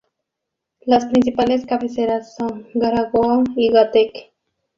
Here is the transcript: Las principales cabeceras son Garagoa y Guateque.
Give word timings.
Las 0.83 1.05
principales 1.05 1.63
cabeceras 1.67 2.33
son 2.35 2.67
Garagoa 2.73 3.43
y 3.55 3.69
Guateque. 3.69 4.31